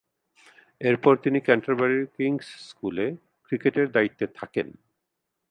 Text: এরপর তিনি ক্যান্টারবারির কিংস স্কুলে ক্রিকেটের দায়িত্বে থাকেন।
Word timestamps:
এরপর 0.81 1.13
তিনি 1.15 1.39
ক্যান্টারবারির 1.39 2.05
কিংস 2.15 2.47
স্কুলে 2.69 3.07
ক্রিকেটের 3.45 3.87
দায়িত্বে 3.91 4.25
থাকেন। 4.35 4.67